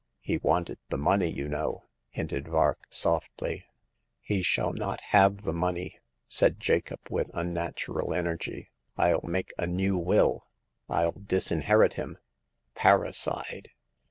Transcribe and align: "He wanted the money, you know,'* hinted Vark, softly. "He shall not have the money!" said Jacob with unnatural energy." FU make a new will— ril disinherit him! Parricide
"He 0.19 0.39
wanted 0.39 0.79
the 0.89 0.97
money, 0.97 1.29
you 1.29 1.47
know,'* 1.47 1.83
hinted 2.09 2.47
Vark, 2.47 2.87
softly. 2.89 3.65
"He 4.19 4.41
shall 4.41 4.73
not 4.73 4.99
have 4.99 5.43
the 5.43 5.53
money!" 5.53 5.99
said 6.27 6.59
Jacob 6.59 7.01
with 7.11 7.29
unnatural 7.35 8.11
energy." 8.11 8.71
FU 8.97 9.19
make 9.21 9.53
a 9.59 9.67
new 9.67 9.99
will— 9.99 10.47
ril 10.89 11.11
disinherit 11.11 11.93
him! 11.93 12.17
Parricide 12.75 13.69